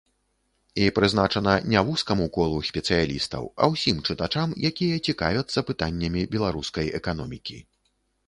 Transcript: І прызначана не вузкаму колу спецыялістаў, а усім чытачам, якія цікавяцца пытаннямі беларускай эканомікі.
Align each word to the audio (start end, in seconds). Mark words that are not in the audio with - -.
І 0.83 0.85
прызначана 0.99 1.51
не 1.73 1.81
вузкаму 1.89 2.25
колу 2.37 2.57
спецыялістаў, 2.69 3.43
а 3.65 3.69
усім 3.75 3.97
чытачам, 4.09 4.55
якія 4.69 4.95
цікавяцца 5.11 5.65
пытаннямі 5.69 6.21
беларускай 6.37 6.85
эканомікі. 7.01 7.59